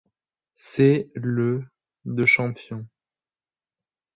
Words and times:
C’est 0.55 1.11
le 1.13 1.63
de 2.05 2.25
champion. 2.25 2.87